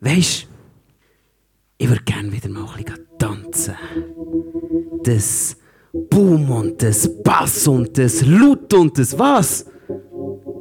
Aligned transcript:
Weisst, 0.00 0.46
ich 1.78 1.88
würde 1.88 2.02
gerne 2.04 2.30
wieder 2.30 2.48
mal 2.48 2.68
ein 2.76 2.84
bisschen 2.84 3.06
tanzen. 3.18 3.74
Das 5.04 5.56
Boom 5.92 6.50
und 6.50 6.82
das 6.82 7.22
Bass 7.22 7.66
und 7.66 7.96
das 7.96 8.24
Lut 8.26 8.72
und 8.74 8.98
das 8.98 9.18
was? 9.18 9.64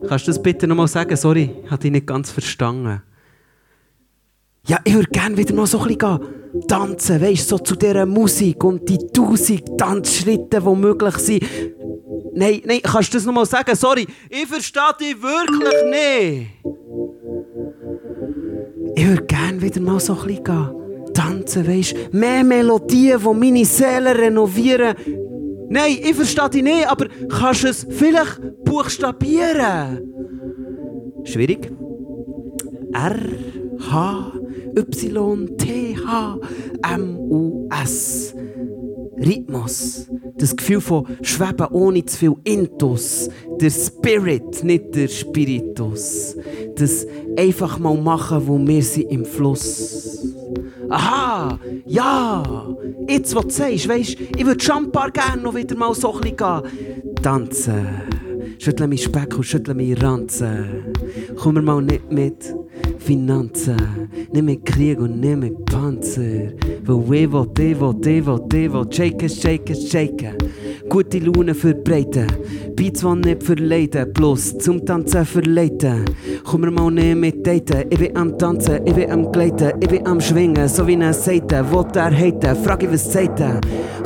Kannst 0.07 0.27
du 0.27 0.31
das 0.31 0.41
bitte 0.41 0.67
nochmal 0.67 0.87
sagen? 0.87 1.15
Sorry, 1.17 1.53
ich 1.63 1.71
habe 1.71 1.81
dich 1.81 1.91
nicht 1.91 2.07
ganz 2.07 2.31
verstanden. 2.31 3.01
Ja, 4.67 4.79
ich 4.83 4.93
würde 4.93 5.09
gerne 5.09 5.35
wieder 5.35 5.53
mal 5.53 5.67
so 5.67 5.79
ein 5.79 5.97
bisschen 5.97 6.19
tanzen, 6.67 7.21
weißt 7.21 7.49
so 7.49 7.57
zu 7.59 7.75
dieser 7.75 8.05
Musik 8.05 8.63
und 8.63 8.87
die 8.87 8.97
tausend 8.97 9.77
Tanzschritte, 9.77 10.61
die 10.61 10.75
möglich 10.75 11.17
sind. 11.17 11.43
Nein, 12.33 12.61
nein, 12.65 12.79
kannst 12.81 13.13
du 13.13 13.17
das 13.17 13.25
nochmal 13.25 13.45
sagen? 13.45 13.75
Sorry, 13.75 14.07
ich 14.29 14.45
verstehe 14.45 14.81
dich 14.99 15.21
wirklich 15.21 15.83
nicht. 15.89 16.74
Ich 18.95 19.07
würde 19.07 19.25
gerne 19.25 19.61
wieder 19.61 19.81
mal 19.81 19.99
so 19.99 20.13
ein 20.13 20.27
bisschen 20.27 21.13
tanzen, 21.13 21.67
weißt 21.67 22.13
Mehr 22.13 22.43
Melodien, 22.43 23.19
die 23.19 23.33
meine 23.33 23.65
Seele 23.65 24.17
renovieren. 24.17 24.95
Nein, 25.69 25.97
ich 26.01 26.15
verstehe 26.15 26.49
dich 26.49 26.63
nicht, 26.63 26.87
aber 26.89 27.07
kannst 27.27 27.63
du 27.63 27.67
es 27.67 27.85
vielleicht 27.89 28.39
buchstabieren? 28.63 30.01
Schwierig. 31.23 31.71
R, 32.93 33.19
H, 33.91 34.31
Y, 34.77 35.57
T, 35.57 35.97
H, 36.05 36.37
M, 36.93 37.17
U, 37.17 37.67
S. 37.83 38.33
Rhythmus. 39.17 40.09
Das 40.37 40.55
Gefühl 40.55 40.81
von 40.81 41.07
Schweben 41.21 41.67
ohne 41.71 42.05
zu 42.05 42.17
viel 42.17 42.33
Intus. 42.43 43.29
Der 43.59 43.69
Spirit, 43.69 44.63
nicht 44.63 44.95
der 44.95 45.07
Spiritus. 45.07 46.35
Das 46.75 47.07
einfach 47.37 47.79
mal 47.79 47.95
machen, 47.95 48.41
wo 48.45 48.57
wir 48.57 48.83
sind 48.83 49.11
im 49.11 49.25
Fluss. 49.25 50.35
Aha, 50.89 51.57
ja, 51.85 52.43
jetzt, 53.07 53.35
was 53.35 53.43
du 53.45 53.49
sagst, 53.49 53.89
weisst, 53.89 54.17
ich 54.19 54.45
würde 54.45 54.63
schon 54.63 54.85
ein 54.85 54.91
paar 54.91 55.09
gerne 55.09 55.41
noch 55.41 55.55
wieder 55.55 55.75
mal 55.75 55.93
so 55.95 56.13
ein 56.13 56.21
gehen. 56.21 57.15
Tanzen, 57.21 57.87
schüttle 58.59 58.87
mich 58.87 59.03
Speck 59.03 59.35
und 59.35 59.43
schüttle 59.43 59.73
mich 59.73 60.01
Ranzen. 60.01 60.93
Komm 61.37 61.55
mir 61.55 61.61
mal 61.61 61.81
nicht 61.81 62.11
mit 62.11 62.53
Finanzen, 62.99 64.09
nicht 64.31 64.43
mit 64.43 64.65
Krieg 64.65 64.99
und 64.99 65.19
nicht 65.19 65.37
mit 65.37 65.65
Panzer. 65.65 66.51
Weil 66.83 67.15
ich 67.15 67.31
will, 67.31 67.47
ich 67.57 67.79
will, 67.79 67.95
ich 68.01 68.25
will, 68.25 68.41
ich 68.53 68.73
will, 68.73 68.87
shaken, 68.91 69.29
shaken, 69.29 69.75
shaken. 69.75 70.37
Gute 70.95 71.19
Laune 71.19 71.53
verbreiten, 71.53 72.25
Beats, 72.73 73.01
die 73.01 73.15
nicht 73.15 73.43
verleiden, 73.43 74.13
plus 74.13 74.57
zum 74.59 74.85
Tanzen 74.85 75.25
verleiten. 75.25 76.05
Komm 76.45 76.61
mir 76.61 76.71
mal 76.71 76.89
nicht 76.89 77.17
mit 77.17 77.45
daten, 77.45 77.83
ich 77.89 77.99
bin 77.99 78.15
am 78.15 78.37
Tanzen, 78.39 78.79
ich 78.85 78.93
bin 78.93 79.11
am 79.11 79.29
Gleiten, 79.29 79.73
ich 79.81 79.89
bin 79.89 80.07
am 80.07 80.21
Schwingen, 80.21 80.69
so 80.69 80.87
wie 80.87 80.95
ein 80.95 81.11
Seite, 81.11 81.69
will 81.69 81.85
er 81.95 82.17
haten, 82.17 82.55
frag 82.63 82.83
ich, 82.83 82.93
was 82.93 83.11
sagt. 83.11 83.43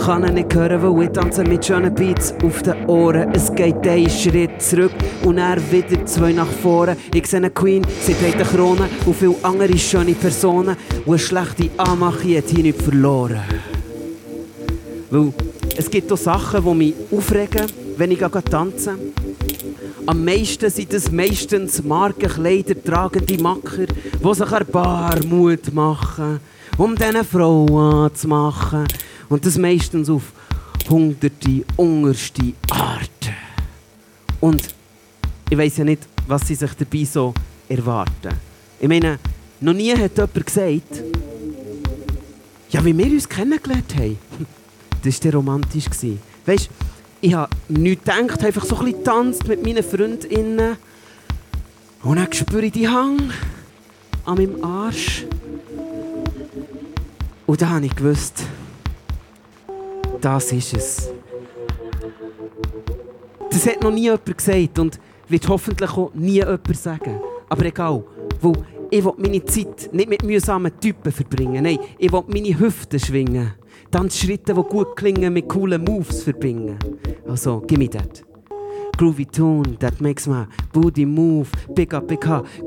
Kann 0.04 0.24
er 0.24 0.32
nicht 0.32 0.52
hören, 0.56 0.82
weil 0.82 1.04
ich 1.04 1.12
tanze 1.12 1.44
mit 1.44 1.64
schönen 1.64 1.94
Beats 1.94 2.34
auf 2.44 2.64
den 2.64 2.84
Ohren. 2.88 3.30
Es 3.34 3.54
geht 3.54 3.88
einen 3.88 4.10
Schritt 4.10 4.60
zurück 4.60 4.94
und 5.24 5.38
er 5.38 5.58
wieder 5.72 6.04
zwei 6.08 6.34
nach 6.34 6.48
vorne. 6.48 6.98
Ich 7.14 7.28
sehe 7.28 7.38
eine 7.38 7.52
Queen, 7.52 7.86
sie 8.02 8.16
trägt 8.16 8.38
eine 8.38 8.46
Krone 8.46 8.90
und 9.06 9.16
viele 9.16 9.36
andere 9.44 9.78
schöne 9.78 10.14
Personen. 10.14 10.76
Und 11.06 11.08
eine 11.08 11.20
schlechte 11.20 11.70
Anmache 11.78 12.36
hat 12.40 12.46
hier 12.48 12.64
nicht 12.64 12.82
verloren. 12.82 13.42
Weil 15.12 15.34
es 15.80 15.90
gibt 15.90 16.12
auch 16.12 16.18
Sachen, 16.18 16.62
die 16.62 16.74
mich 16.74 16.94
aufregen, 17.10 17.66
wenn 17.96 18.12
ich 18.12 18.20
tanze. 18.20 19.00
Am 20.06 20.26
meisten 20.26 20.70
sind 20.70 20.94
es 20.94 21.10
meistens 21.10 21.82
Markenkleider 21.82 22.84
tragende 22.84 23.42
Macher, 23.42 23.86
die 23.88 24.34
sich 24.34 24.52
ein 24.52 24.66
paar 24.66 25.26
Mut 25.26 25.74
machen, 25.74 26.42
um 26.78 26.98
diese 26.98 27.24
Frau 27.24 28.04
anzumachen. 28.04 28.88
Und 29.30 29.46
das 29.46 29.58
meistens 29.58 30.10
auf 30.10 30.34
hunderte, 30.90 31.64
unterste 31.78 32.54
Arten. 32.70 33.36
Und 34.42 34.62
ich 35.50 35.58
weiß 35.58 35.78
ja 35.78 35.86
nicht, 35.86 36.10
was 36.28 36.46
sie 36.46 36.56
sich 36.56 36.74
dabei 36.74 37.06
so 37.06 37.34
erwarten. 37.70 38.36
Ich 38.82 38.88
meine, 38.90 39.18
noch 39.62 39.74
nie 39.74 39.94
hat 39.94 40.18
jemand 40.18 40.46
gesagt, 40.46 41.04
ja, 42.70 42.84
wie 42.84 42.98
wir 42.98 43.06
uns 43.06 43.30
kennengelernt 43.30 43.96
haben. 43.96 44.18
Das 45.04 45.24
war 45.24 45.34
romantisch. 45.34 45.86
Weißt 46.46 46.68
du, 46.68 46.72
ich 47.22 47.34
habe 47.34 47.50
nichts 47.68 48.04
gedacht, 48.04 48.44
einfach 48.44 48.66
so 48.66 48.78
ein 48.78 48.86
bisschen 48.86 49.04
tanzt 49.04 49.48
mit 49.48 49.64
meinen 49.66 49.84
Freundinnen. 49.84 50.78
Und 52.04 52.16
dann 52.18 52.32
spüre 52.32 52.66
ich 52.66 52.72
die 52.72 52.88
Hang 52.88 53.32
an 54.26 54.36
meinem 54.36 54.64
Arsch. 54.64 55.26
Und 57.46 57.62
da 57.62 57.70
habe 57.70 57.86
ich 57.86 57.96
gewusst, 57.96 58.44
das 60.22 60.52
ist 60.52 60.74
es. 60.74 61.10
Das 63.50 63.66
hat 63.66 63.82
noch 63.82 63.92
nie 63.92 64.04
jemand 64.04 64.38
gesagt 64.38 64.80
und 64.80 65.00
wird 65.28 65.48
hoffentlich 65.48 65.90
auch 65.92 66.14
nie 66.14 66.36
jemand 66.36 66.78
sagen. 66.78 67.20
Aber 67.50 67.66
egal, 67.66 68.04
weil 68.42 68.54
ich 68.92 69.04
will 69.04 69.14
meine 69.18 69.44
Zeit 69.46 69.90
nicht 69.92 70.10
mit 70.10 70.24
mühsamen 70.24 70.72
Typen 70.80 71.12
verbringen. 71.12 71.64
Nein, 71.64 71.80
ich 71.98 72.12
will 72.12 72.24
meine 72.28 72.58
Hüften 72.58 73.00
schwingen. 73.00 73.54
Dann 73.92 74.10
Schritte, 74.10 74.54
die 74.54 74.62
gut 74.62 74.96
klingen, 74.96 75.34
mit 75.34 75.50
coolen 75.50 75.84
Moves 75.84 76.24
verbringen. 76.24 76.78
Also, 77.28 77.62
gib 77.66 77.80
mir 77.80 77.90
das. 77.90 78.29
Groovy 79.00 79.32
tune 79.32 79.78
that 79.78 80.02
makes 80.02 80.28
my 80.28 80.46
booty 80.74 81.06
move. 81.06 81.50
Big 81.74 81.94
up, 81.94 82.12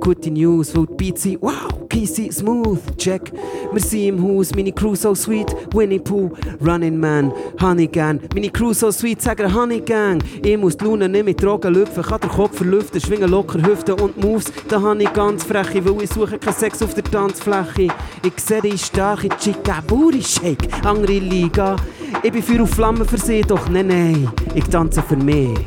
gute 0.00 0.30
News, 0.30 0.74
wo 0.74 0.86
die 0.86 0.94
Beats 0.94 1.24
sind. 1.24 1.42
Wow, 1.42 1.86
kissy, 1.90 2.32
smooth, 2.32 2.80
check. 2.96 3.30
Wir 3.70 3.80
sind 3.82 4.08
im 4.08 4.22
Haus, 4.22 4.54
meine 4.54 4.72
Crew 4.72 4.94
so 4.94 5.14
sweet. 5.14 5.54
Winnie 5.74 5.98
Pooh, 5.98 6.30
Running 6.62 6.98
Man, 6.98 7.30
Honey 7.60 7.86
Gang. 7.86 8.18
Meine 8.34 8.48
Crew 8.48 8.72
so 8.72 8.90
sweet, 8.90 9.20
sagen 9.20 9.54
Honey 9.54 9.80
Gang. 9.80 10.24
Ich 10.42 10.56
muss 10.56 10.74
die 10.74 10.84
Lune 10.86 11.06
nicht 11.06 11.26
mit 11.26 11.42
Drogen 11.42 11.74
lüpfen, 11.74 12.02
kann 12.02 12.20
den 12.20 12.30
Kopf 12.30 12.56
verlüften, 12.56 12.98
schwingen 12.98 13.30
locker 13.30 13.62
Hüften 13.62 14.00
und 14.00 14.16
Moves. 14.16 14.50
Da 14.68 14.80
habe 14.80 15.02
ich 15.02 15.12
ganz 15.12 15.44
freche, 15.44 15.84
weil 15.84 16.02
ich 16.02 16.10
suche 16.10 16.38
keinen 16.38 16.54
Sex 16.54 16.82
auf 16.82 16.94
der 16.94 17.04
Tanzfläche. 17.04 17.88
Ich 18.24 18.42
sehe 18.42 18.62
die 18.62 18.78
starke 18.78 19.28
Chica, 19.38 19.82
Booty 19.86 20.22
Shake, 20.22 20.66
andere 20.82 21.18
Liga. 21.18 21.76
Ich 22.22 22.32
bin 22.32 22.42
für 22.42 22.62
auf 22.62 22.70
Flammen 22.70 23.06
sie, 23.16 23.42
doch 23.42 23.68
nein, 23.68 23.88
nein, 23.88 24.32
ich 24.54 24.64
tanze 24.64 25.02
für 25.02 25.16
mich. 25.16 25.58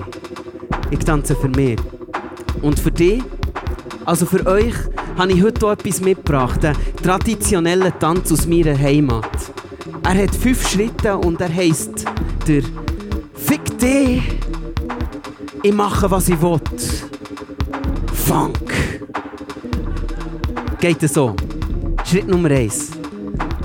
Ich 0.92 1.00
tanze 1.00 1.36
für 1.36 1.50
mich. 1.50 1.78
Und 2.62 2.80
für 2.80 2.92
dich, 2.92 3.22
also 4.06 4.26
für 4.26 4.46
euch, 4.46 4.74
habe 5.18 5.32
ich 5.32 5.44
heute 5.44 5.66
auch 5.66 5.72
etwas 5.72 6.02
mitgebracht. 6.02 6.64
Einen 6.64 6.78
traditionellen 7.02 7.94
Tanz 8.00 8.32
aus 8.32 8.48
meiner 8.48 8.78
Heimat. 8.78 9.30
Er 10.04 10.24
hat 10.24 10.36
fünf 10.36 10.68
Schritte 10.70 11.18
und 11.18 11.42
er 11.42 11.54
heisst 11.54 12.06
der 12.48 12.62
Fick 13.34 13.78
dich, 13.80 14.22
ich 15.64 15.74
mache 15.74 16.10
was 16.10 16.30
ich 16.30 16.42
will. 16.42 16.60
Funk. 18.14 18.74
Geht 20.80 21.04
es 21.04 21.14
so. 21.14 21.36
Schritt 22.04 22.28
Nummer 22.28 22.52
eins. 22.52 22.92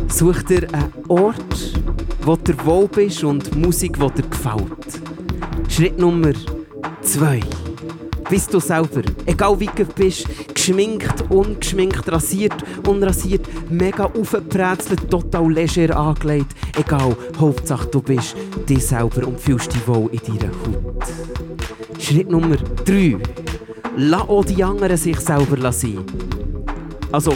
Such 0.09 0.43
dir 0.43 0.67
einen 0.73 0.93
Ort, 1.09 1.75
wo 2.23 2.37
du 2.37 2.65
wohl 2.65 2.89
bist 2.89 3.23
und 3.25 3.55
Musik, 3.57 3.99
die 3.99 4.23
dir 4.23 4.29
gefällt. 4.29 5.01
Schritt 5.69 5.99
Nummer 5.99 6.33
zwei. 7.11 7.41
Bist 8.29 8.55
du 8.55 8.61
selber, 8.61 9.03
egal 9.27 9.59
wie 9.59 9.69
du 9.75 9.85
bist, 9.85 10.25
geschminkt, 10.55 11.25
ungeschminkt, 11.29 12.09
rasiert, 12.11 12.55
unrasiert, 12.87 13.45
mega 13.69 14.05
aufgebrezelt, 14.05 15.11
total 15.11 15.53
leger 15.53 15.97
angelegt. 15.97 16.55
Egal, 16.79 17.17
Hauptsache 17.41 17.89
du 17.89 18.01
bist 18.01 18.37
dich 18.69 18.87
selber 18.87 19.27
und 19.27 19.41
fühlst 19.41 19.75
dich 19.75 19.87
wohl 19.89 20.09
in 20.13 20.21
deiner 20.21 20.53
Haut. 20.53 22.01
Schritt 22.01 22.31
Nummer 22.31 22.57
drei. 22.85 23.19
Lass 23.97 24.29
auch 24.29 24.45
die 24.45 24.63
anderen 24.63 24.97
sich 24.97 25.19
selber 25.19 25.73
sein. 25.73 25.99
Also, 27.11 27.33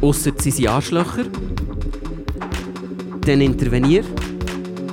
ausser 0.00 0.32
sie 0.36 0.50
sind 0.50 0.68
Arschlöcher, 0.68 1.26
dann 3.20 3.40
intervenier. 3.40 4.02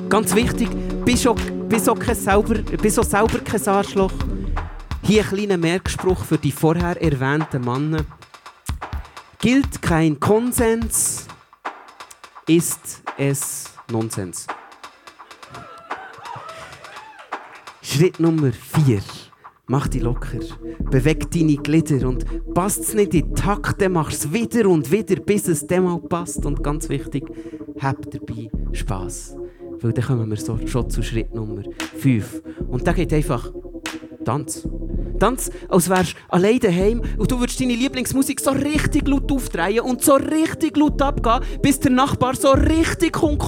Ganz 0.08 0.36
wichtig, 0.36 0.70
bist 1.04 1.28
auch, 1.28 1.38
bist 1.76 1.90
auch, 1.90 2.00
kein 2.00 2.16
selber, 2.16 2.54
bist 2.78 2.98
auch 2.98 3.04
selber 3.04 3.40
kein 3.40 3.68
Arschloch. 3.68 4.14
Hier 5.04 5.24
ein 5.24 5.30
kleiner 5.30 5.58
Merkspruch 5.58 6.24
für 6.24 6.38
die 6.38 6.54
vorher 6.54 7.02
erwähnten 7.02 7.66
Männer. 7.66 8.06
Gilt 9.40 9.82
kein 9.82 10.18
Konsens, 10.18 11.28
ist 12.48 13.04
es 13.18 13.66
Nonsens. 13.92 14.48
Schritt 17.82 18.22
Nummer 18.22 18.54
4. 18.54 19.02
Mach 19.68 19.90
dich 19.90 20.02
locker. 20.02 20.40
Beweg 20.80 21.30
deine 21.30 21.58
Glieder 21.58 22.08
und 22.08 22.54
passt 22.54 22.84
es 22.84 22.94
nicht 22.94 23.14
in 23.16 23.36
Takt, 23.36 23.82
dann 23.82 23.92
mach 23.92 24.12
es 24.12 24.32
wieder 24.32 24.70
und 24.70 24.90
wieder, 24.92 25.18
bis 25.18 25.50
es 25.50 25.68
dem 25.68 25.84
mal 25.84 26.00
passt. 26.00 26.46
Und 26.46 26.64
ganz 26.64 26.88
wichtig, 26.88 27.26
hab 27.82 28.10
dabei 28.10 28.50
Spass. 28.76 29.36
Weil 29.82 29.94
dann 29.94 30.06
kommen 30.06 30.30
wir 30.30 30.38
so, 30.38 30.58
schon 30.66 30.90
zu 30.90 31.04
Schritt 31.04 31.34
Nummer 31.34 31.64
5. 31.98 32.42
Und 32.68 32.88
da 32.88 32.94
geht 32.94 33.14
einfach 33.14 33.52
Tanz. 34.24 34.68
Tanz, 35.20 35.50
als 35.70 35.90
wärst 35.90 36.14
du 36.14 36.18
allein 36.30 36.60
daheim 36.60 37.02
und 37.18 37.32
du 37.32 37.40
würdest 37.40 37.62
deine 37.62 37.76
Lieblingsmusik 37.76 38.40
so 38.40 38.52
richtig 38.52 39.08
laut 39.08 39.32
aufdrehen 39.32 39.82
und 39.82 40.04
so 40.04 40.16
richtig 40.16 40.76
laut 40.76 41.02
abgehen, 41.02 41.42
bis 41.62 41.80
der 41.80 41.92
Nachbar 41.92 42.36
so 42.36 42.52
richtig 42.52 43.14
kommt 43.14 43.42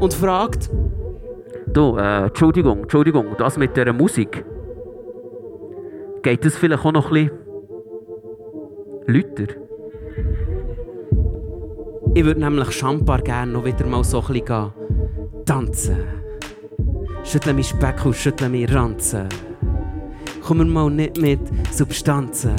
und 0.00 0.14
fragt, 0.14 0.70
Du, 1.72 1.96
äh, 1.96 2.24
Entschuldigung, 2.24 2.80
Entschuldigung, 2.80 3.36
das 3.38 3.56
mit 3.56 3.76
dieser 3.76 3.92
Musik. 3.92 4.44
Geht 6.22 6.44
das 6.44 6.56
vielleicht 6.56 6.84
auch 6.84 6.92
noch 6.92 7.12
ein 7.12 7.30
bisschen 9.06 9.36
lauter? 9.38 9.54
Ich 12.12 12.24
würde 12.24 12.40
nämlich 12.40 12.72
Champar 12.72 13.22
gerne 13.22 13.52
noch 13.52 13.64
wieder 13.64 13.86
mal 13.86 14.02
so 14.02 14.20
ein 14.20 14.32
bisschen 14.32 14.72
tanzen. 15.46 15.96
Schüttle 17.22 17.54
mich 17.54 17.68
Speck 17.68 18.04
und 18.04 18.16
schüttle 18.16 18.48
mich 18.48 18.72
Ranzen. 18.74 19.28
Kommen 20.42 20.68
mal 20.70 20.90
nicht 20.90 21.20
mit 21.20 21.40
Substanzen. 21.72 22.56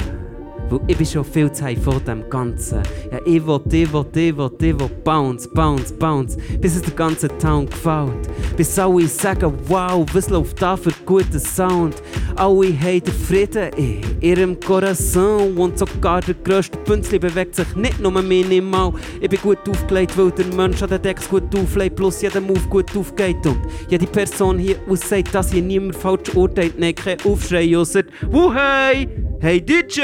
Weil 0.70 0.80
ich 0.86 0.96
bin 0.96 1.06
schon 1.06 1.24
viel 1.24 1.52
zu 1.52 1.76
von 1.76 2.02
dem 2.06 2.30
Ganzen. 2.30 2.82
Ja, 3.10 3.18
ich 3.26 3.46
will, 3.46 3.60
ich 3.66 3.92
will, 3.92 4.06
ich 4.14 4.36
will, 4.36 4.50
ich 4.58 4.80
will 4.80 4.90
bounce, 5.04 5.46
bounce, 5.52 5.92
bounce. 5.92 6.38
Bis 6.58 6.76
es 6.76 6.82
der 6.82 6.94
ganze 6.94 7.28
Town 7.36 7.66
gefällt. 7.66 8.56
Bis 8.56 8.78
alle 8.78 9.06
sagen, 9.06 9.52
wow, 9.66 10.06
was 10.14 10.30
läuft 10.30 10.62
da 10.62 10.78
für 10.78 10.92
guter 11.04 11.38
Sound. 11.38 12.02
Alle 12.36 12.78
haben 12.78 13.02
den 13.02 13.14
Frieden 13.14 13.70
in 13.76 14.00
ihrem 14.20 14.60
Corazon. 14.60 15.56
Und 15.56 15.78
sogar 15.78 16.20
der 16.20 16.34
grösste 16.34 16.78
Bünzli 16.78 17.18
bewegt 17.18 17.54
sich 17.54 17.74
nicht 17.76 18.00
nur 18.00 18.12
minimal. 18.22 18.92
Ich 19.20 19.28
bin 19.28 19.40
gut 19.40 19.58
aufgelegt, 19.68 20.16
weil 20.16 20.30
der 20.30 20.46
Mensch 20.54 20.82
an 20.82 20.90
den 20.90 21.02
Decks 21.02 21.28
gut 21.28 21.54
auflegt, 21.56 21.96
plus 21.96 22.22
jeder 22.22 22.40
Move 22.40 22.60
gut 22.68 22.96
aufgeht. 22.96 23.46
Und 23.46 23.58
jede 23.88 24.06
Person 24.06 24.58
hier 24.58 24.76
aussagt, 24.88 25.34
dass 25.34 25.52
hier 25.52 25.62
niemand 25.62 25.96
falsch 25.96 26.34
urteilt. 26.34 26.78
Nein, 26.78 26.94
kein 26.94 27.18
Aufschrei, 27.24 27.76
ausser, 27.76 28.02
hey, 28.30 29.08
hey 29.40 29.60
DJ, 29.60 30.02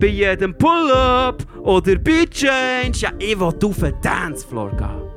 bei 0.00 0.06
jedem 0.06 0.56
Pull-Up 0.56 1.44
oder 1.62 1.96
bei 1.96 2.26
Change. 2.30 2.98
Ja, 2.98 3.12
ich 3.18 3.38
will 3.38 3.46
auf 3.46 3.78
den 3.78 3.94
Dancefloor 4.02 4.70
gehen 4.70 5.16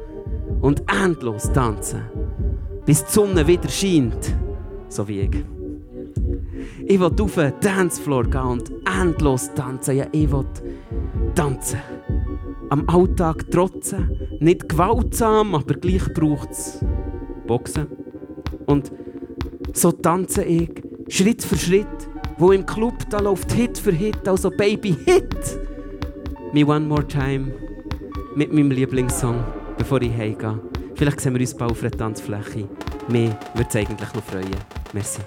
und 0.62 0.84
endlos 1.04 1.52
tanzen, 1.54 2.02
bis 2.86 3.06
die 3.06 3.12
Sonne 3.12 3.46
wieder 3.48 3.70
scheint, 3.70 4.36
so 4.90 5.08
wie 5.08 5.22
ich. 5.22 5.59
Ich 6.86 7.00
will 7.00 7.12
auf 7.20 7.36
den 7.36 7.54
Dancefloor 7.62 8.24
gehen 8.24 8.42
und 8.42 8.72
endlos 9.00 9.52
tanzen. 9.54 9.98
Ja, 9.98 10.06
ich 10.12 10.32
will 10.32 10.46
tanzen. 11.36 11.80
Am 12.70 12.88
Alltag 12.88 13.50
trotzen. 13.52 14.10
Nicht 14.40 14.70
gewaltsam, 14.70 15.56
aber 15.56 15.74
gleich 15.76 16.14
braucht 16.14 16.52
es 16.52 16.84
Boxen. 17.48 17.88
Und 18.66 18.92
so 19.74 19.92
tanze 19.92 20.44
ich 20.44 20.70
Schritt 21.08 21.44
für 21.44 21.58
Schritt, 21.58 21.88
wo 22.38 22.52
im 22.52 22.66
Club 22.66 22.94
da 23.10 23.20
läuft 23.20 23.52
Hit 23.52 23.78
für 23.78 23.92
Hit, 23.92 24.28
also 24.28 24.52
Baby 24.52 24.96
Hit. 25.06 25.60
Me 26.54 26.66
One 26.66 26.86
More 26.86 27.08
Time 27.08 27.52
mit 28.36 28.54
meinem 28.54 28.72
Lieblingssong, 28.72 29.44
bevor 29.78 30.02
ich 30.02 30.16
heimgehe. 30.16 30.60
Vielleicht 30.96 31.22
sehen 31.22 31.34
wir 31.34 31.42
uns 31.42 31.54
bald 31.54 31.72
auf 31.72 31.82
einer 31.82 31.92
Tanzfläche. 31.92 32.68
Mir 33.08 33.38
würde 33.56 33.70
es 33.70 33.76
eigentlich 33.76 34.14
noch 34.14 34.24
freuen. 34.24 34.56
Merci. 34.94 35.22